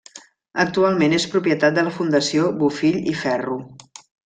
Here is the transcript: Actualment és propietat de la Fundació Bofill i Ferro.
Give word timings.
Actualment 0.63 1.13
és 1.17 1.27
propietat 1.35 1.77
de 1.77 1.83
la 1.89 1.93
Fundació 1.99 2.49
Bofill 2.65 2.99
i 3.13 3.15
Ferro. 3.23 3.61